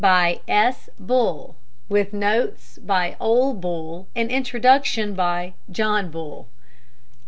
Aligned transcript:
By 0.03 0.39
S. 0.47 0.89
Bull. 0.99 1.57
With 1.87 2.11
Notes 2.11 2.79
by 2.79 3.15
Ole 3.19 3.53
Bull 3.53 4.07
and 4.15 4.31
Introduction 4.31 5.13
by 5.13 5.53
John 5.69 6.09
Bull. 6.09 6.47